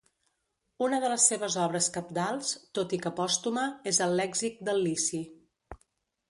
Una 0.85 0.99
de 1.01 1.09
les 1.11 1.25
seves 1.31 1.57
obres 1.65 1.89
cabdals, 1.97 2.53
tot 2.79 2.95
i 2.97 2.99
que 3.05 3.13
pòstuma, 3.21 3.67
és 3.93 4.01
el 4.07 4.17
lèxic 4.23 4.57
del 4.71 4.83
lici. 4.89 5.23